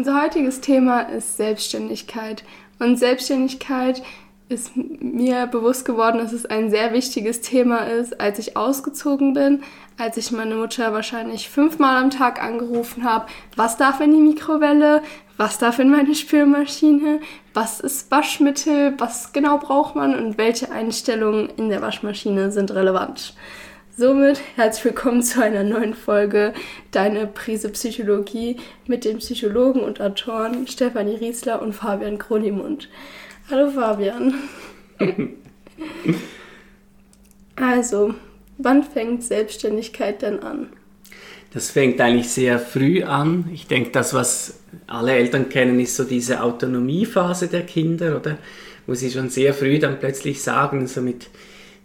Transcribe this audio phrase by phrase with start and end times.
[0.00, 2.42] Unser heutiges Thema ist Selbstständigkeit.
[2.78, 4.02] Und Selbstständigkeit
[4.48, 9.62] ist mir bewusst geworden, dass es ein sehr wichtiges Thema ist, als ich ausgezogen bin,
[9.98, 13.26] als ich meine Mutter wahrscheinlich fünfmal am Tag angerufen habe,
[13.56, 15.02] was darf in die Mikrowelle,
[15.36, 17.20] was darf in meine Spülmaschine,
[17.52, 20.14] was ist Waschmittel, was genau braucht man?
[20.14, 23.34] Und welche Einstellungen in der Waschmaschine sind relevant.
[23.96, 26.54] Somit herzlich willkommen zu einer neuen Folge
[26.92, 28.56] Deine Prise Psychologie
[28.86, 32.88] mit den Psychologen und Autoren Stefanie Riesler und Fabian Kronimund.
[33.50, 34.34] Hallo Fabian.
[37.56, 38.14] also,
[38.58, 40.68] wann fängt Selbstständigkeit denn an?
[41.52, 43.50] Das fängt eigentlich sehr früh an.
[43.52, 48.38] Ich denke, das, was alle Eltern kennen, ist so diese Autonomiephase der Kinder, oder?
[48.86, 51.28] Wo sie schon sehr früh dann plötzlich sagen, so mit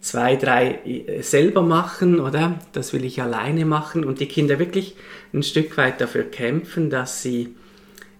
[0.01, 2.59] zwei, drei äh, selber machen, oder?
[2.73, 4.95] Das will ich alleine machen und die Kinder wirklich
[5.33, 7.55] ein Stück weit dafür kämpfen, dass sie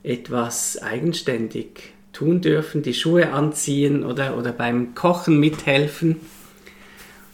[0.03, 6.17] etwas eigenständig tun dürfen, die Schuhe anziehen oder, oder beim Kochen mithelfen.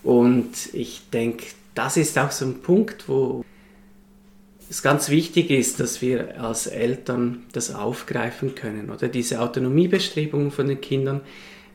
[0.03, 3.45] Und ich denke, das ist auch so ein Punkt, wo
[4.69, 10.67] es ganz wichtig ist, dass wir als Eltern das aufgreifen können oder diese Autonomiebestrebungen von
[10.67, 11.21] den Kindern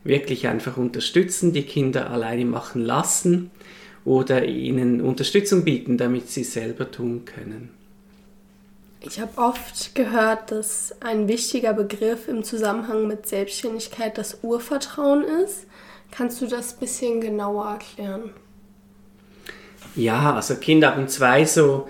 [0.07, 3.51] wirklich einfach unterstützen, die Kinder alleine machen lassen
[4.05, 7.71] oder ihnen Unterstützung bieten, damit sie selber tun können.
[9.01, 15.67] Ich habe oft gehört, dass ein wichtiger Begriff im Zusammenhang mit Selbstständigkeit das Urvertrauen ist.
[16.11, 18.31] Kannst du das ein bisschen genauer erklären?
[19.95, 21.89] Ja, also Kinder haben zwei so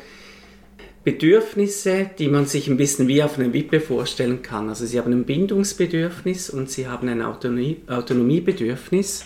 [1.06, 4.68] Bedürfnisse, die man sich ein bisschen wie auf einer Wippe vorstellen kann.
[4.68, 9.24] Also sie haben ein Bindungsbedürfnis und sie haben ein Autonomie, Autonomiebedürfnis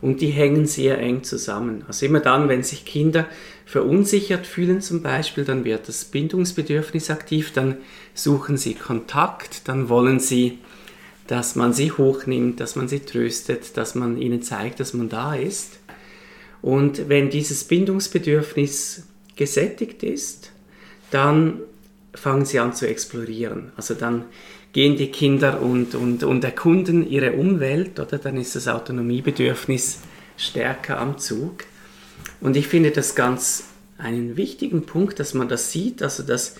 [0.00, 1.82] und die hängen sehr eng zusammen.
[1.88, 3.26] Also immer dann, wenn sich Kinder
[3.66, 7.78] verunsichert fühlen zum Beispiel, dann wird das Bindungsbedürfnis aktiv, dann
[8.14, 10.58] suchen sie Kontakt, dann wollen sie,
[11.26, 15.34] dass man sie hochnimmt, dass man sie tröstet, dass man ihnen zeigt, dass man da
[15.34, 15.80] ist.
[16.62, 19.02] Und wenn dieses Bindungsbedürfnis
[19.34, 20.52] gesättigt ist,
[21.10, 21.60] dann
[22.14, 23.72] fangen sie an zu explorieren.
[23.76, 24.24] Also dann
[24.72, 30.00] gehen die Kinder und, und, und erkunden ihre Umwelt, oder dann ist das Autonomiebedürfnis
[30.36, 31.64] stärker am Zug.
[32.40, 33.64] Und ich finde das ganz
[33.96, 36.56] einen wichtigen Punkt, dass man das sieht, also dass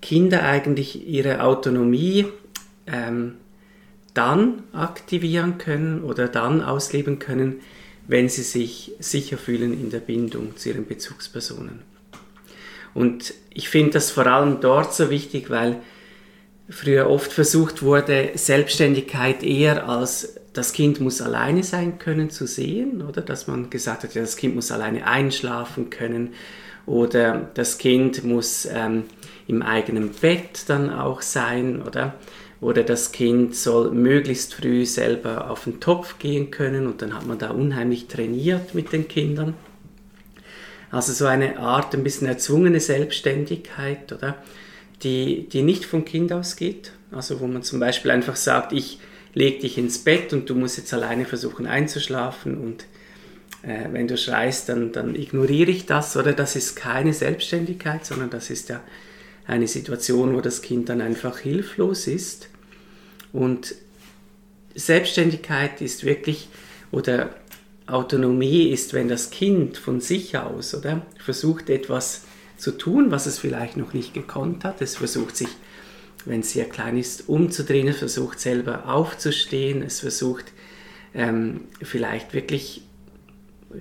[0.00, 2.26] Kinder eigentlich ihre Autonomie
[2.86, 3.34] ähm,
[4.14, 7.60] dann aktivieren können oder dann ausleben können,
[8.06, 11.91] wenn sie sich sicher fühlen in der Bindung zu ihren Bezugspersonen.
[12.94, 15.76] Und ich finde das vor allem dort so wichtig, weil
[16.68, 23.02] früher oft versucht wurde, Selbstständigkeit eher als das Kind muss alleine sein können zu sehen,
[23.02, 26.34] oder dass man gesagt hat, ja, das Kind muss alleine einschlafen können
[26.84, 29.04] oder das Kind muss ähm,
[29.46, 32.14] im eigenen Bett dann auch sein, oder?
[32.60, 37.26] Oder das Kind soll möglichst früh selber auf den Topf gehen können und dann hat
[37.26, 39.54] man da unheimlich trainiert mit den Kindern.
[40.92, 44.36] Also so eine Art ein bisschen erzwungene Selbstständigkeit, oder?
[45.02, 46.92] Die, die nicht vom Kind ausgeht.
[47.10, 49.00] Also wo man zum Beispiel einfach sagt, ich
[49.34, 52.84] lege dich ins Bett und du musst jetzt alleine versuchen einzuschlafen und
[53.62, 56.34] äh, wenn du schreist, dann, dann ignoriere ich das, oder?
[56.34, 58.80] Das ist keine Selbstständigkeit, sondern das ist ja
[59.46, 62.48] eine Situation, wo das Kind dann einfach hilflos ist.
[63.32, 63.74] Und
[64.74, 66.48] Selbstständigkeit ist wirklich,
[66.90, 67.30] oder
[67.92, 72.22] Autonomie ist, wenn das Kind von sich aus oder, versucht etwas
[72.56, 74.80] zu tun, was es vielleicht noch nicht gekonnt hat.
[74.80, 75.48] Es versucht sich,
[76.24, 80.52] wenn es sehr klein ist, umzudrehen, es versucht selber aufzustehen, es versucht
[81.14, 82.82] ähm, vielleicht wirklich,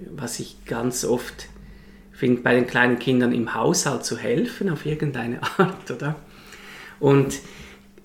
[0.10, 1.48] was ich ganz oft
[2.12, 6.16] finde, bei den kleinen Kindern im Haushalt zu helfen auf irgendeine Art, oder?
[7.00, 7.40] Und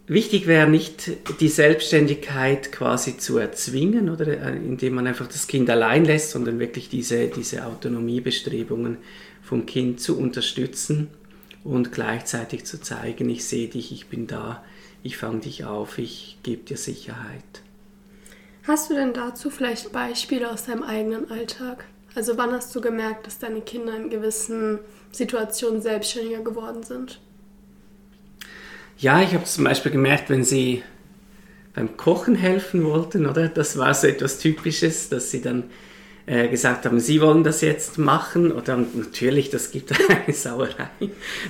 [0.08, 5.68] Wichtig wäre nicht, die Selbstständigkeit quasi zu erzwingen, oder äh, indem man einfach das Kind
[5.68, 8.98] allein lässt, sondern wirklich diese, diese Autonomiebestrebungen
[9.42, 11.08] vom Kind zu unterstützen
[11.64, 14.64] und gleichzeitig zu zeigen, ich sehe dich, ich bin da,
[15.02, 17.42] ich fange dich auf, ich gebe dir Sicherheit.
[18.62, 21.84] Hast du denn dazu vielleicht Beispiele aus deinem eigenen Alltag?
[22.14, 24.78] Also wann hast du gemerkt, dass deine Kinder in gewissen
[25.10, 27.20] Situationen selbstständiger geworden sind?
[28.98, 30.82] Ja, ich habe zum Beispiel gemerkt, wenn sie
[31.74, 33.48] beim Kochen helfen wollten, oder?
[33.48, 35.64] Das war so etwas Typisches, dass sie dann
[36.24, 38.50] äh, gesagt haben, sie wollen das jetzt machen.
[38.50, 40.88] Oder natürlich, das gibt eine Sauerei.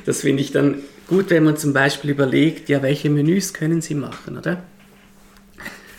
[0.05, 3.95] Das finde ich dann gut, wenn man zum Beispiel überlegt, ja, welche Menüs können sie
[3.95, 4.65] machen, oder?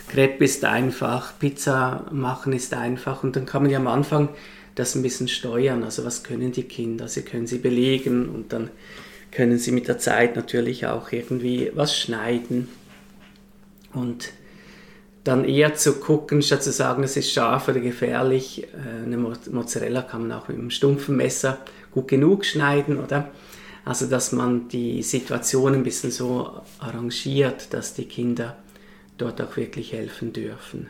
[0.08, 4.30] Crepe ist einfach, Pizza machen ist einfach und dann kann man ja am Anfang
[4.74, 5.82] das ein bisschen steuern.
[5.82, 7.08] Also was können die Kinder?
[7.08, 8.70] Sie können sie belegen und dann
[9.30, 12.68] können sie mit der Zeit natürlich auch irgendwie was schneiden
[13.92, 14.30] und
[15.24, 18.64] dann eher zu gucken, statt zu sagen, es ist scharf oder gefährlich.
[18.64, 21.58] Äh, eine Mozzarella kann man auch mit einem stumpfen Messer
[21.92, 23.30] gut genug schneiden, oder?
[23.84, 28.56] Also, dass man die Situation ein bisschen so arrangiert, dass die Kinder
[29.18, 30.88] dort auch wirklich helfen dürfen.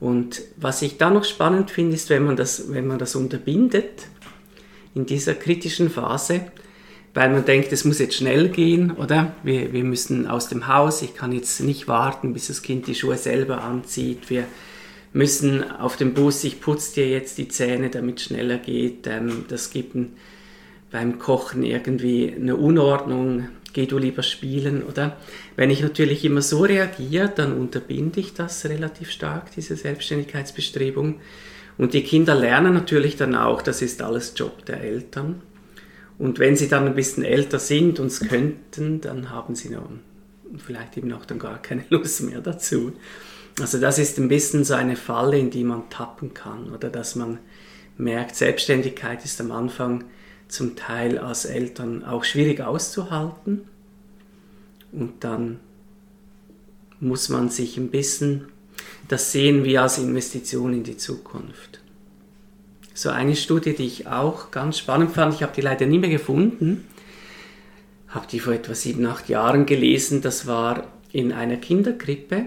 [0.00, 4.06] Und was ich da noch spannend finde, ist, wenn man das, wenn man das unterbindet,
[4.94, 6.50] in dieser kritischen Phase,
[7.14, 9.34] weil man denkt, es muss jetzt schnell gehen, oder?
[9.42, 12.94] Wir, wir müssen aus dem Haus, ich kann jetzt nicht warten, bis das Kind die
[12.94, 14.30] Schuhe selber anzieht.
[14.30, 14.44] Wir
[15.12, 19.06] müssen auf dem Bus, ich putze dir jetzt die Zähne, damit es schneller geht.
[19.06, 20.12] Ähm, das gibt ein,
[20.90, 25.16] beim Kochen irgendwie eine Unordnung, geh du lieber spielen, oder?
[25.56, 31.20] Wenn ich natürlich immer so reagiere, dann unterbinde ich das relativ stark, diese Selbstständigkeitsbestrebung.
[31.76, 35.42] Und die Kinder lernen natürlich dann auch, das ist alles Job der Eltern.
[36.18, 39.88] Und wenn sie dann ein bisschen älter sind und es könnten, dann haben sie noch,
[40.56, 42.92] vielleicht eben auch dann gar keine Lust mehr dazu.
[43.60, 47.16] Also das ist ein bisschen so eine Falle, in die man tappen kann oder dass
[47.16, 47.38] man
[47.96, 50.04] merkt, Selbstständigkeit ist am Anfang
[50.46, 53.62] zum Teil als Eltern auch schwierig auszuhalten
[54.92, 55.60] und dann
[57.00, 58.46] muss man sich ein bisschen
[59.08, 61.80] das sehen wie als Investition in die Zukunft.
[62.98, 66.10] So eine Studie, die ich auch ganz spannend fand, ich habe die leider nie mehr
[66.10, 66.84] gefunden,
[68.08, 72.46] habe die vor etwa sieben, acht Jahren gelesen, das war in einer Kinderkrippe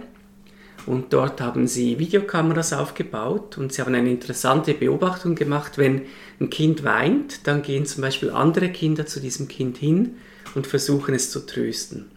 [0.85, 6.01] und dort haben sie Videokameras aufgebaut und sie haben eine interessante Beobachtung gemacht, wenn
[6.41, 10.17] ein Kind weint, dann gehen zum Beispiel andere Kinder zu diesem Kind hin
[10.53, 12.07] und versuchen es zu trösten.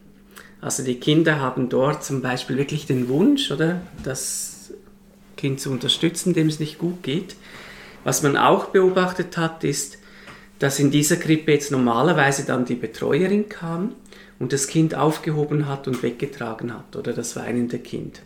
[0.60, 4.72] Also die Kinder haben dort zum Beispiel wirklich den Wunsch, oder, das
[5.36, 7.36] Kind zu unterstützen, dem es nicht gut geht.
[8.04, 9.98] Was man auch beobachtet hat, ist,
[10.58, 13.94] dass in dieser Krippe jetzt normalerweise dann die Betreuerin kam
[14.38, 18.20] und das Kind aufgehoben hat und weggetragen hat oder das weinende Kind.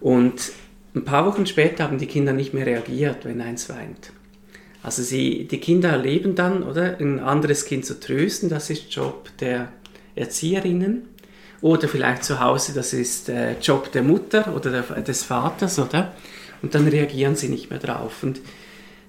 [0.00, 0.52] Und
[0.94, 4.12] ein paar Wochen später haben die Kinder nicht mehr reagiert, wenn eins weint.
[4.82, 9.28] Also sie, die Kinder erleben dann, oder, ein anderes Kind zu trösten, das ist Job
[9.40, 9.68] der
[10.14, 11.02] Erzieherinnen.
[11.60, 16.14] Oder vielleicht zu Hause, das ist äh, Job der Mutter oder der, des Vaters, oder?
[16.62, 18.22] Und dann reagieren sie nicht mehr drauf.
[18.22, 18.40] Und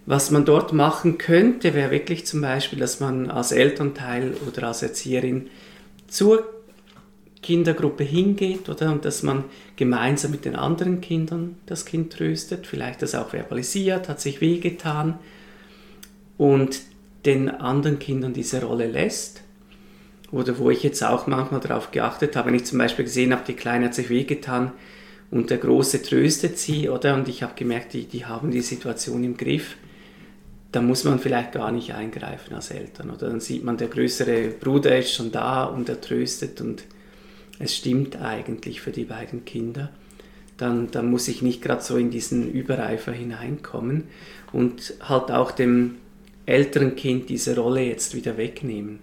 [0.05, 4.81] was man dort machen könnte, wäre wirklich zum Beispiel, dass man als Elternteil oder als
[4.81, 5.49] Erzieherin
[6.07, 6.43] zur
[7.41, 9.45] Kindergruppe hingeht oder und dass man
[9.75, 15.17] gemeinsam mit den anderen Kindern das Kind tröstet, vielleicht das auch verbalisiert, hat sich wehgetan
[16.37, 16.81] und
[17.25, 19.41] den anderen Kindern diese Rolle lässt.
[20.31, 23.43] Oder wo ich jetzt auch manchmal darauf geachtet habe, wenn ich zum Beispiel gesehen habe,
[23.45, 24.71] die Kleine hat sich wehgetan
[25.29, 27.15] und der Große tröstet sie, oder?
[27.15, 29.75] Und ich habe gemerkt, die, die haben die Situation im Griff
[30.71, 33.09] da muss man vielleicht gar nicht eingreifen als Eltern.
[33.09, 36.83] Oder dann sieht man, der größere Bruder ist schon da und er tröstet und
[37.59, 39.89] es stimmt eigentlich für die beiden Kinder.
[40.57, 44.05] Dann, dann muss ich nicht gerade so in diesen Übereifer hineinkommen
[44.53, 45.95] und halt auch dem
[46.45, 48.99] älteren Kind diese Rolle jetzt wieder wegnehmen.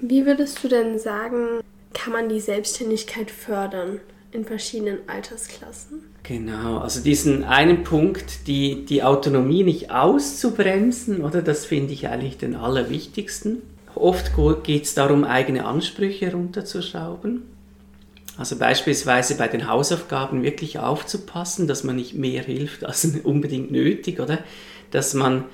[0.00, 1.60] Wie würdest du denn sagen,
[1.92, 4.00] kann man die Selbstständigkeit fördern?
[4.34, 6.02] In verschiedenen Altersklassen.
[6.24, 12.36] Genau, also diesen einen Punkt, die, die Autonomie nicht auszubremsen, oder das finde ich eigentlich
[12.36, 13.62] den allerwichtigsten.
[13.94, 14.32] Oft
[14.64, 17.42] geht es darum, eigene Ansprüche runterzuschrauben.
[18.36, 24.18] Also beispielsweise bei den Hausaufgaben wirklich aufzupassen, dass man nicht mehr hilft als unbedingt nötig,
[24.18, 24.40] oder?
[24.90, 25.44] Dass man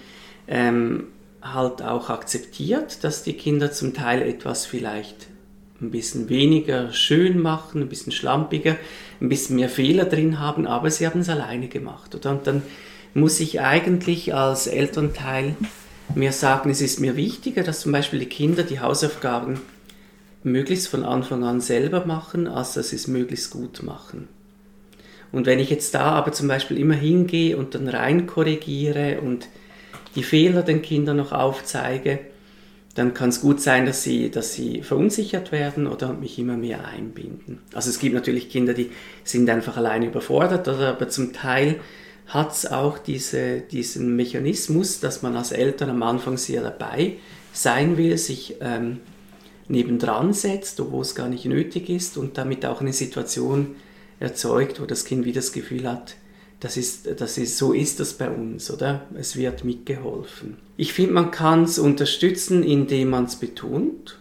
[0.49, 1.09] ähm,
[1.43, 5.27] halt auch akzeptiert, dass die Kinder zum Teil etwas vielleicht
[5.81, 8.77] ein bisschen weniger schön machen, ein bisschen schlampiger,
[9.21, 12.15] ein bisschen mehr Fehler drin haben, aber sie haben es alleine gemacht.
[12.15, 12.63] Und dann
[13.15, 15.57] muss ich eigentlich als Elternteil
[16.15, 19.61] mir sagen, es ist mir wichtiger, dass zum Beispiel die Kinder die Hausaufgaben
[20.43, 24.29] möglichst von Anfang an selber machen, als dass sie es möglichst gut machen.
[25.33, 29.49] Und wenn ich jetzt da aber zum Beispiel immer hingehe und dann rein korrigiere und
[30.17, 32.19] die Fehler den Kindern noch aufzeige,
[32.95, 36.87] dann kann es gut sein, dass sie, dass sie verunsichert werden oder mich immer mehr
[36.87, 37.61] einbinden.
[37.73, 38.91] Also es gibt natürlich Kinder, die
[39.23, 41.81] sind einfach allein überfordert, aber zum Teil
[42.27, 47.15] hat es auch diese, diesen Mechanismus, dass man als Eltern am Anfang sehr dabei
[47.53, 49.01] sein will, sich ähm,
[49.69, 53.77] nebendran setzt, obwohl es gar nicht nötig ist und damit auch eine Situation
[54.19, 56.17] erzeugt, wo das Kind wieder das Gefühl hat,
[56.61, 59.07] das ist, das ist, so ist das bei uns, oder?
[59.15, 60.59] Es wird mitgeholfen.
[60.77, 64.19] Ich finde, man kann es unterstützen, indem man es betont.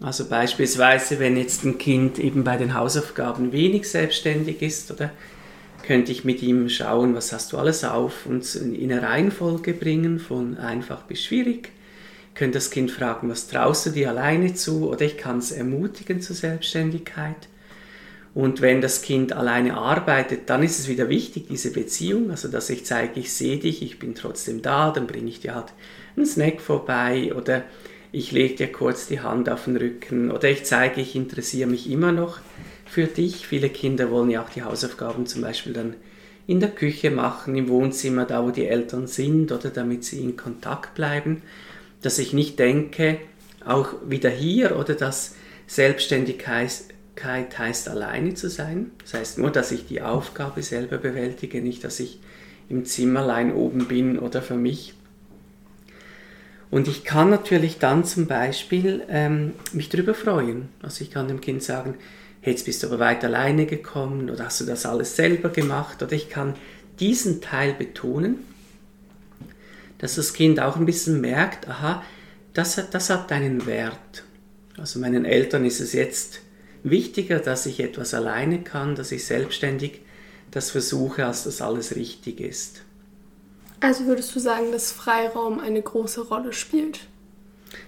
[0.00, 5.10] Also beispielsweise, wenn jetzt ein Kind eben bei den Hausaufgaben wenig selbstständig ist, oder
[5.82, 10.20] könnte ich mit ihm schauen, was hast du alles auf und in eine Reihenfolge bringen,
[10.20, 11.72] von einfach bis schwierig.
[12.34, 14.88] könnte das Kind fragen, was traust du dir alleine zu?
[14.88, 17.48] Oder ich kann es ermutigen zur Selbstständigkeit.
[18.32, 22.70] Und wenn das Kind alleine arbeitet, dann ist es wieder wichtig, diese Beziehung, also dass
[22.70, 25.72] ich zeige, ich sehe dich, ich bin trotzdem da, dann bringe ich dir halt
[26.16, 27.64] einen Snack vorbei oder
[28.12, 31.90] ich lege dir kurz die Hand auf den Rücken oder ich zeige, ich interessiere mich
[31.90, 32.38] immer noch
[32.86, 33.46] für dich.
[33.46, 35.94] Viele Kinder wollen ja auch die Hausaufgaben zum Beispiel dann
[36.46, 40.36] in der Küche machen, im Wohnzimmer, da wo die Eltern sind oder damit sie in
[40.36, 41.42] Kontakt bleiben.
[42.02, 43.18] Dass ich nicht denke,
[43.64, 46.72] auch wieder hier oder dass Selbstständigkeit
[47.24, 48.92] heißt alleine zu sein.
[49.02, 52.20] Das heißt nur, dass ich die Aufgabe selber bewältige, nicht, dass ich
[52.68, 54.94] im Zimmerlein oben bin oder für mich.
[56.70, 60.68] Und ich kann natürlich dann zum Beispiel ähm, mich darüber freuen.
[60.82, 61.94] Also ich kann dem Kind sagen,
[62.42, 66.12] jetzt bist du aber weit alleine gekommen oder hast du das alles selber gemacht oder
[66.12, 66.54] ich kann
[67.00, 68.38] diesen Teil betonen,
[69.98, 72.02] dass das Kind auch ein bisschen merkt, aha,
[72.54, 74.24] das hat, das hat einen Wert.
[74.78, 76.40] Also meinen Eltern ist es jetzt
[76.82, 80.00] wichtiger, dass ich etwas alleine kann, dass ich selbstständig
[80.50, 82.82] das versuche, als das alles richtig ist.
[83.80, 87.00] Also würdest du sagen, dass Freiraum eine große Rolle spielt?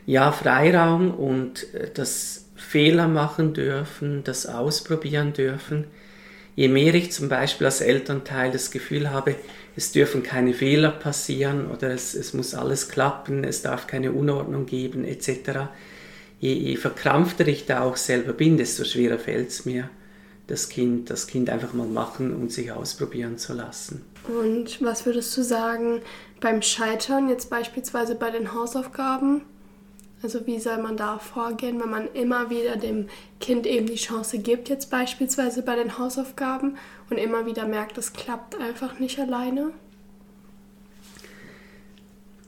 [0.06, 5.86] Ja, Freiraum und äh, das Fehler machen dürfen, das ausprobieren dürfen.
[6.54, 9.34] Je mehr ich zum Beispiel als Elternteil das Gefühl habe,
[9.74, 14.66] es dürfen keine Fehler passieren oder es, es muss alles klappen, es darf keine Unordnung
[14.66, 15.68] geben etc.,
[16.42, 19.88] je, je verkrampfter ich da auch selber bin, desto schwerer fällt es mir,
[20.48, 24.04] das Kind, das Kind einfach mal machen und sich ausprobieren zu lassen.
[24.28, 26.02] Und was würdest du sagen
[26.40, 29.42] beim Scheitern, jetzt beispielsweise bei den Hausaufgaben?
[30.22, 33.08] Also wie soll man da vorgehen, wenn man immer wieder dem
[33.40, 36.76] Kind eben die Chance gibt, jetzt beispielsweise bei den Hausaufgaben
[37.08, 39.72] und immer wieder merkt, es klappt einfach nicht alleine?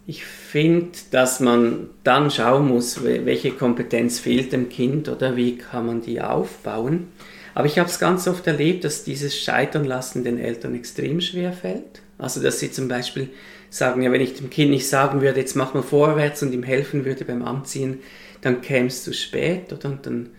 [0.06, 5.86] Ich finde, dass man dann schauen muss, welche Kompetenz fehlt dem Kind oder wie kann
[5.86, 7.08] man die aufbauen.
[7.54, 11.52] Aber ich habe es ganz oft erlebt, dass dieses Scheitern lassen den Eltern extrem schwer
[11.52, 12.02] fällt.
[12.18, 13.30] Also dass sie zum Beispiel
[13.70, 16.62] sagen, ja, wenn ich dem Kind nicht sagen würde, jetzt mach mal vorwärts und ihm
[16.62, 18.00] helfen würde beim Anziehen,
[18.42, 19.72] dann käme es zu spät.
[19.72, 19.88] Oder?
[19.88, 20.30] Und dann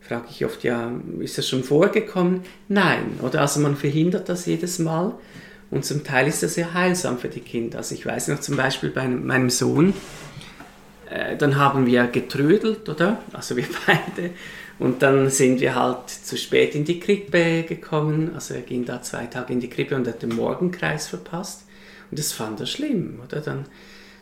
[0.00, 2.42] frage ich oft, ja, ist das schon vorgekommen?
[2.68, 3.18] Nein.
[3.22, 5.14] Oder also man verhindert das jedes Mal.
[5.70, 7.78] Und zum Teil ist das sehr heilsam für die Kinder.
[7.78, 9.94] Also ich weiß noch zum Beispiel bei meinem Sohn,
[11.08, 13.22] äh, dann haben wir getrödelt, oder?
[13.32, 14.30] Also wir beide.
[14.78, 18.32] Und dann sind wir halt zu spät in die Krippe gekommen.
[18.34, 21.64] Also er ging da zwei Tage in die Krippe und hat den Morgenkreis verpasst.
[22.10, 23.40] Und das fand er schlimm, oder?
[23.40, 23.66] Dann hat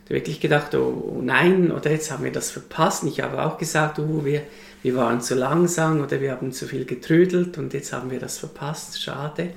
[0.09, 3.03] er wirklich gedacht, oh, oh nein, oder jetzt haben wir das verpasst.
[3.03, 4.41] Und ich habe auch gesagt, oh, wir,
[4.83, 8.37] wir waren zu langsam oder wir haben zu viel getrödelt und jetzt haben wir das
[8.37, 9.51] verpasst, schade.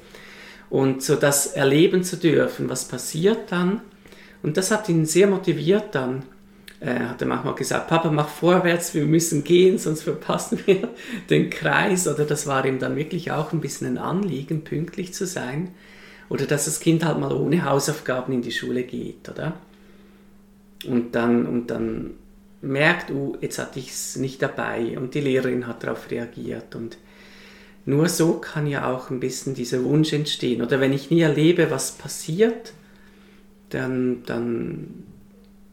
[0.73, 3.83] Und so das erleben zu dürfen, was passiert dann.
[4.43, 6.23] Und das hat ihn sehr motiviert dann.
[6.81, 10.89] Er hat er manchmal gesagt, Papa, mach vorwärts, wir müssen gehen, sonst verpassen wir
[11.29, 12.09] den Kreis.
[12.09, 15.75] Oder das war ihm dann wirklich auch ein bisschen ein Anliegen, pünktlich zu sein.
[16.31, 19.53] Oder dass das Kind halt mal ohne Hausaufgaben in die Schule geht, oder?
[20.87, 22.13] Und dann, und dann
[22.63, 26.97] merkt, uh, jetzt hatte ich es nicht dabei und die Lehrerin hat darauf reagiert und
[27.85, 30.63] nur so kann ja auch ein bisschen dieser Wunsch entstehen.
[30.63, 32.73] Oder wenn ich nie erlebe, was passiert,
[33.71, 35.05] dann, dann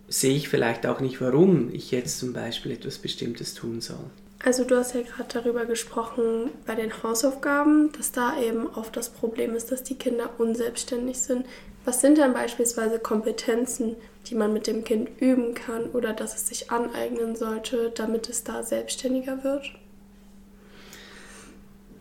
[0.08, 4.10] sehe ich vielleicht auch nicht, warum ich jetzt zum Beispiel etwas Bestimmtes tun soll.
[4.44, 9.10] Also du hast ja gerade darüber gesprochen bei den Hausaufgaben, dass da eben oft das
[9.10, 11.46] Problem ist, dass die Kinder unselbstständig sind.
[11.84, 13.98] Was sind dann beispielsweise Kompetenzen,
[14.28, 18.44] die man mit dem Kind üben kann oder dass es sich aneignen sollte, damit es
[18.44, 19.74] da selbstständiger wird?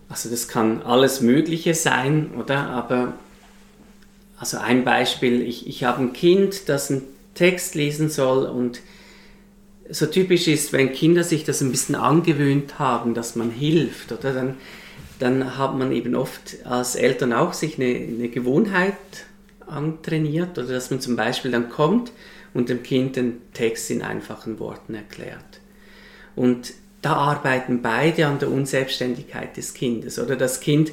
[0.09, 2.69] Also das kann alles Mögliche sein, oder?
[2.69, 3.15] Aber
[4.39, 7.03] also ein Beispiel, ich, ich habe ein Kind, das einen
[7.35, 8.81] Text lesen soll und
[9.91, 14.35] so typisch ist, wenn Kinder sich das ein bisschen angewöhnt haben, dass man hilft, oder
[14.35, 14.57] dann,
[15.19, 18.97] dann hat man eben oft als Eltern auch sich eine, eine Gewohnheit
[19.67, 22.13] antrainiert oder dass man zum Beispiel dann kommt
[22.55, 25.61] und dem Kind den Text in einfachen Worten erklärt.
[26.37, 30.19] Und da arbeiten beide an der Unselbstständigkeit des Kindes.
[30.19, 30.93] Oder das Kind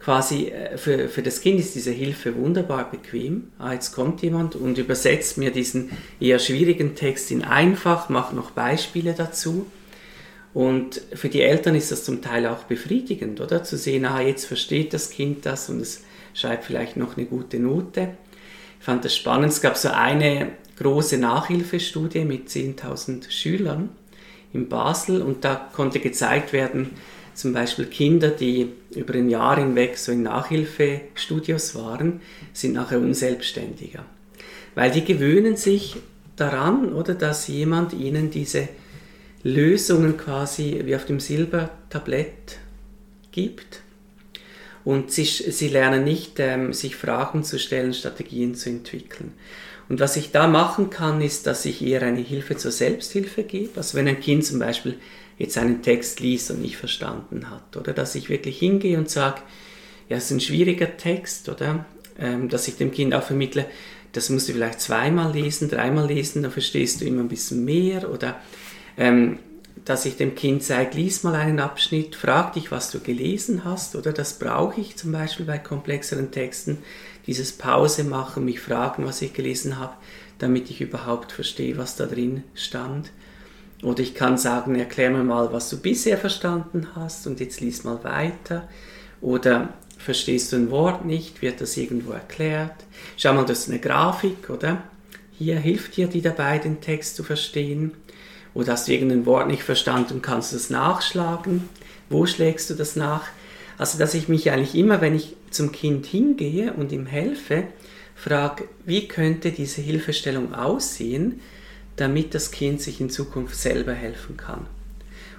[0.00, 3.48] quasi, äh, für, für das Kind ist diese Hilfe wunderbar bequem.
[3.58, 8.50] Ah, jetzt kommt jemand und übersetzt mir diesen eher schwierigen Text in einfach, macht noch
[8.50, 9.66] Beispiele dazu.
[10.52, 13.62] Und für die Eltern ist das zum Teil auch befriedigend, oder?
[13.62, 17.58] Zu sehen, ah, jetzt versteht das Kind das und es schreibt vielleicht noch eine gute
[17.58, 18.10] Note.
[18.78, 19.52] Ich fand das spannend.
[19.52, 23.90] Es gab so eine große Nachhilfestudie mit 10.000 Schülern
[24.56, 26.90] in Basel und da konnte gezeigt werden,
[27.34, 32.20] zum Beispiel Kinder, die über ein Jahr hinweg so in Nachhilfestudios waren,
[32.54, 34.04] sind nachher unselbstständiger.
[34.74, 35.96] Weil die gewöhnen sich
[36.36, 38.68] daran, oder dass jemand ihnen diese
[39.42, 42.58] Lösungen quasi wie auf dem Silbertablett
[43.32, 43.82] gibt.
[44.84, 49.32] Und sie, sie lernen nicht, ähm, sich Fragen zu stellen, Strategien zu entwickeln.
[49.88, 53.76] Und was ich da machen kann, ist, dass ich eher eine Hilfe zur Selbsthilfe gebe.
[53.76, 54.98] Also wenn ein Kind zum Beispiel
[55.38, 57.92] jetzt einen Text liest und nicht verstanden hat, oder?
[57.92, 59.42] Dass ich wirklich hingehe und sage,
[60.08, 61.84] ja, es ist ein schwieriger Text, oder?
[62.18, 63.66] Ähm, dass ich dem Kind auch vermittle,
[64.12, 68.10] das musst du vielleicht zweimal lesen, dreimal lesen, dann verstehst du immer ein bisschen mehr,
[68.10, 68.40] oder?
[68.96, 69.38] Ähm,
[69.84, 73.94] dass ich dem Kind sage, lies mal einen Abschnitt, frag dich, was du gelesen hast,
[73.94, 74.12] oder?
[74.12, 76.78] Das brauche ich zum Beispiel bei komplexeren Texten,
[77.26, 79.94] dieses Pause machen, mich fragen, was ich gelesen habe,
[80.38, 83.10] damit ich überhaupt verstehe, was da drin stand.
[83.82, 87.84] Oder ich kann sagen, erklär mir mal, was du bisher verstanden hast und jetzt lies
[87.84, 88.68] mal weiter.
[89.20, 92.74] Oder verstehst du ein Wort nicht, wird das irgendwo erklärt.
[93.16, 94.82] Schau mal, das ist eine Grafik, oder?
[95.38, 97.92] Hier hilft dir die dabei, den Text zu verstehen.
[98.54, 101.68] Oder hast du irgendein Wort nicht verstanden, kannst du das nachschlagen.
[102.08, 103.24] Wo schlägst du das nach?
[103.76, 107.64] Also, dass ich mich eigentlich immer, wenn ich zum Kind hingehe und ihm helfe,
[108.14, 111.40] frage, wie könnte diese Hilfestellung aussehen,
[111.96, 114.66] damit das Kind sich in Zukunft selber helfen kann.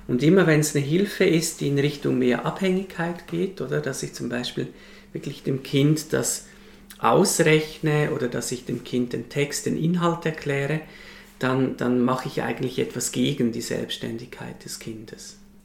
[0.08, 4.04] Und immer wenn es eine Hilfe ist, die in Richtung mehr Abhängigkeit geht, oder dass
[4.04, 4.68] ich zum Beispiel
[5.14, 6.46] wirklich dem Kind das
[7.00, 10.82] ausrechne oder dass ich dem Kind den Text, den Inhalt erkläre,
[11.40, 15.38] dann, dann mache ich eigentlich etwas gegen die Selbstständigkeit des Kindes.